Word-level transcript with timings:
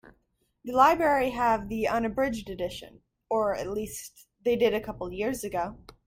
The 0.63 0.71
library 0.73 1.29
have 1.29 1.69
the 1.69 1.87
unabridged 1.87 2.49
edition, 2.49 3.03
or 3.29 3.55
at 3.55 3.69
least 3.69 4.25
they 4.43 4.55
did 4.55 4.73
a 4.73 4.81
couple 4.81 5.05
of 5.05 5.13
years 5.13 5.43
ago. 5.43 5.77